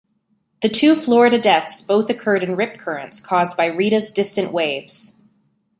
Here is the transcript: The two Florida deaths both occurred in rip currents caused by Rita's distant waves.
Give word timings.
The 0.61 0.69
two 0.69 0.95
Florida 0.95 1.37
deaths 1.39 1.83
both 1.83 2.09
occurred 2.09 2.41
in 2.41 2.55
rip 2.55 2.79
currents 2.79 3.21
caused 3.21 3.55
by 3.55 3.67
Rita's 3.67 4.09
distant 4.11 4.51
waves. 4.51 5.15